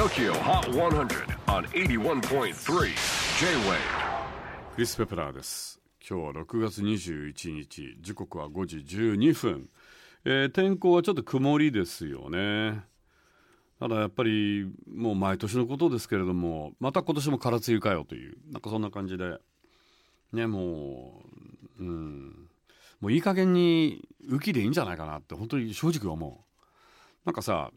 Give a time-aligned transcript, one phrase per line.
[0.00, 2.54] TOKYO HOT 100 on 81.3
[3.38, 3.76] J-WAVE
[4.74, 5.78] クリス・ペプラーです。
[6.00, 7.98] 今日は6月21日。
[8.00, 9.68] 時刻は5時12分、
[10.24, 12.82] えー天候はちょっと曇りですよね。
[13.78, 19.36] ただやっぱりもう毎年のことですけれどもまた今年も空梅雨かよというなんかそんな感じで
[20.32, 21.20] ねも
[21.78, 22.48] ううん。
[23.02, 26.40] もういい加減に雨季でいいんじゃないかなって本当に正直思う。
[27.26, 27.70] なんかさ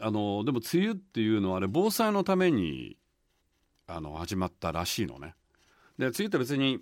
[0.00, 2.96] あのでも梅雨っていうのはあれ防災のために
[3.86, 5.34] あの始まったらしいのね
[5.98, 6.80] で梅雨って別に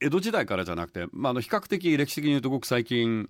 [0.00, 3.28] 江戸時代からじゃなくて、まあ、あの比較的歴史的に言うとごく最近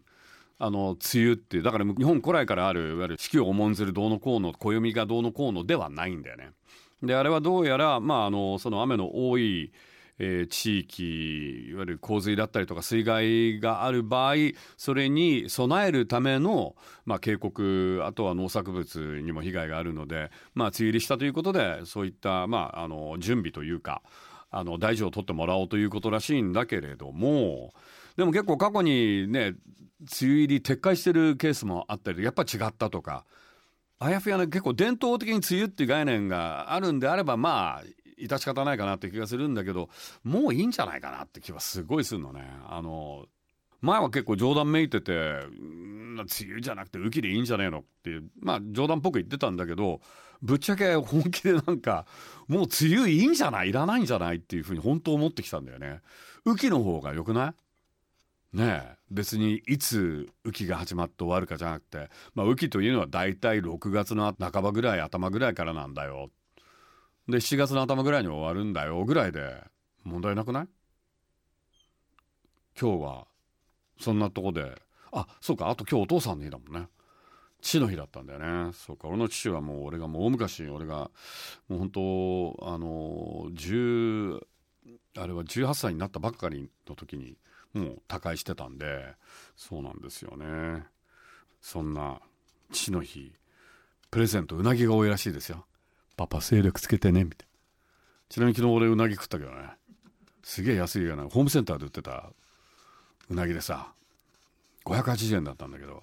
[0.58, 6.50] あの梅雨っていうだから日本古来からあるいわゆる四季を重んずるどうのこうの暦がどうのこうのではないんだよね。
[7.02, 9.72] であれはどうやら、まあ、あのその雨の多い、
[10.18, 14.34] えー地域いわゆる洪水だったりとか水害がある場合
[14.76, 24.02] それに備えるための、まあ、警告あとは農作物にも被害があるので、まあ、梅雨入りしたということでそういった、まあ、あの準備というか
[24.50, 27.72] あの大事を取ってもらおうということらしいんだけれども
[28.16, 29.56] でも結構過去にね梅
[30.22, 33.24] 雨入り撤回してるケースもあったりやっぱ違ったとか
[33.98, 37.82] あやふやな結構伝統的に梅雨っていう概念があるんであればまあ
[38.18, 39.88] 致し方ないかなって気がするんだけど
[40.22, 42.48] もういいんじゃないかなって気はすごいするのね。
[42.68, 43.26] あの
[43.80, 50.00] 前は結構冗談めいてて梅雨じゃなくて雨季でいいんじゃねえのってまあ冗談っぽく言ってたんだけど
[50.40, 52.06] ぶっちゃけ本気でなんか
[52.48, 53.70] もう梅雨いいんじゃない？
[53.70, 54.36] いらないんじゃない？
[54.36, 56.00] っていうふうに本当思ってきたんだよね。
[56.46, 57.48] 雨季の方が良くな
[58.52, 58.56] い？
[58.56, 66.30] ねえ別にいつ雨季が始まって終わるかじゃなくて、まあ、雨季というのは大体6月の半ばぐらい頭ぐらいからなんだよ
[67.28, 69.62] で7月の頭ぐらいに終わるんだよぐらいで。
[70.04, 70.68] 問題なくない？
[72.78, 73.26] 今日は
[73.98, 74.80] そんなとこで。
[75.12, 76.88] あそうかあと今日お父さんの日だもんね。
[77.62, 78.72] 父の日だったんだよね。
[78.74, 81.10] そうか俺の父はもう俺がもう大昔俺が
[81.68, 84.40] もう本当あの10
[85.16, 87.38] あれは18歳になったばっかりの時に
[87.72, 89.14] もう他界してたんで
[89.56, 90.84] そうなんですよね。
[91.62, 92.20] そんな
[92.72, 93.32] 父の日
[94.10, 95.64] プレゼントうなぎが多いらしいですよ。
[96.16, 97.46] パパ精力つけてねみたいな。
[98.28, 99.70] ちなみに昨日俺うなぎ食ったけどね。
[100.42, 101.24] すげえ安いよな。
[101.24, 102.30] ホームセンターで売ってた。
[103.30, 103.92] うなぎでさ
[104.84, 106.02] 580円だったんだけど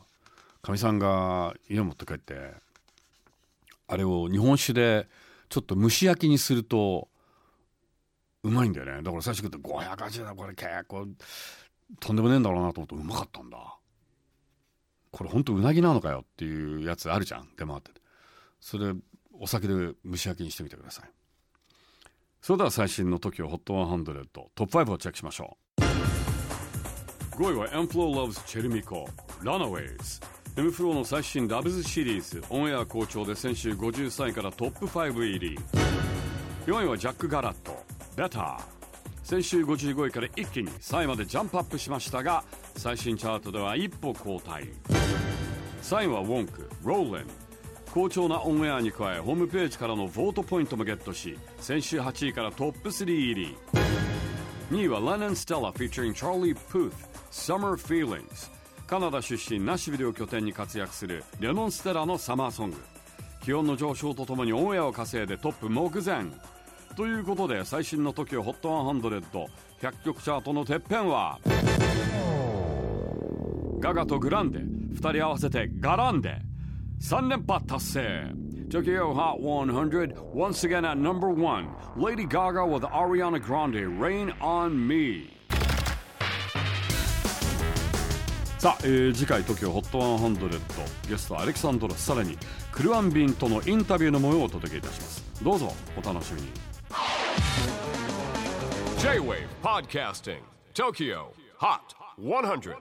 [0.62, 2.52] かみさんが家持って帰って
[3.88, 5.08] あれを日本酒で
[5.50, 7.10] ちょっと蒸し焼きにすると
[8.44, 9.04] うまいんだよね。
[9.04, 10.34] だから最初食って580円だ。
[10.34, 11.08] これ結構
[12.00, 13.58] とんでもねえんだろうなと思ってうまかったんだ。
[15.12, 17.50] これほんとうなぎなのかよっていうやつあるじゃん。
[17.56, 18.02] 出回ってて。
[18.60, 18.96] それ
[19.42, 19.74] お酒で
[20.06, 21.10] 蒸し焼きにしてみてください。
[22.42, 25.82] それでは最新の TOKIOHOT100 トップ5をチェックしましょう。
[27.42, 29.10] 5位は M フロー Loves チェルミコ
[29.42, 30.24] Runaways
[30.58, 35.58] M フローの最新ラブズシリーズオンエア好調で先週53位からトップ5入り。
[36.68, 37.84] 4位はジャック・ガラット
[38.16, 38.60] Better
[39.24, 42.44] 先週55位から一気に3位までジャンプアップしましたが
[42.78, 44.72] 最新チャートでは一歩後退。
[45.82, 47.26] 3位はウォンク Rollin
[47.94, 53.58] 好調なオンエアに加えホームページからのボートポイントもゲットし先週8位からトップ3入り。
[54.72, 56.94] 2位は Lennon Stella featuring Charlie Puth
[57.32, 58.50] Summer Feelings
[58.88, 62.78] カナダ出身ナッシビルを拠点に活躍するレノン・ステラのサマーソング。
[63.44, 66.26] 気温の上昇とともにオンエアを稼いでトップ目前。
[66.96, 71.40] ということで最新の TOKIOHOT100100 曲チャートのてっぺんは
[73.80, 76.51] ガガとグランデ2人合わせてガランデ。
[77.02, 78.34] 3連覇達成
[78.70, 81.68] Tokyo Hot 100 once again at number one
[81.98, 85.30] Lady Gaga with Ariana Grande Rain on Me
[88.60, 92.38] さあ、えー次回 TOKIOHOT100 ゲストはアレキサンドロスさらに
[92.72, 96.48] クルアンビンとのインタビューの模様をお届けいたしますどうぞお楽しみに
[99.00, 100.38] J-WAVE PODCASTING
[100.76, 101.26] TOKYO
[101.60, 101.80] HOT
[102.22, 102.76] 100